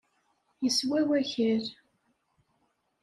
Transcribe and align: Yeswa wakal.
Yeswa 0.63 0.99
wakal. 1.09 1.65